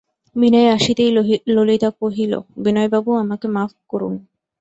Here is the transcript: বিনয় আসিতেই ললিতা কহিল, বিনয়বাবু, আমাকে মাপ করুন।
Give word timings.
বিনয় 0.35 0.69
আসিতেই 0.69 1.11
ললিতা 1.47 1.89
কহিল, 1.99 2.33
বিনয়বাবু, 2.63 3.11
আমাকে 3.23 3.47
মাপ 3.47 3.71
করুন। 3.89 4.13